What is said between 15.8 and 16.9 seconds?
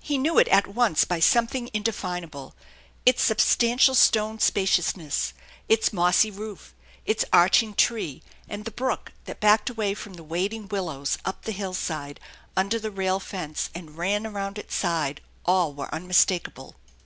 unmistakable.